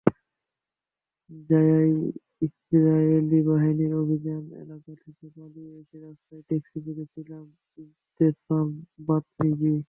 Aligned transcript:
শাজাইয়ায় 1.29 1.93
Israeli 2.41 3.39
বাহিনীর 3.49 3.93
অভিযান 3.93 4.43
এলাকা 4.63 4.91
থেকে 5.03 5.25
পালিয়ে 5.35 5.71
এসে 5.81 5.97
রাস্তায় 5.99 6.43
ট্যাক্সি 6.47 6.77
খুঁজছিলেন 6.85 7.45
ইবতেসাম 7.77 8.67
বাতনিজি। 9.07 9.73